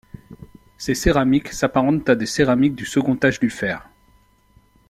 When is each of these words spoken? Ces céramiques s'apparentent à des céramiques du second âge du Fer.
Ces 0.79 0.95
céramiques 0.95 1.49
s'apparentent 1.53 2.09
à 2.09 2.15
des 2.15 2.25
céramiques 2.25 2.73
du 2.73 2.87
second 2.87 3.19
âge 3.23 3.39
du 3.39 3.51
Fer. 3.51 3.87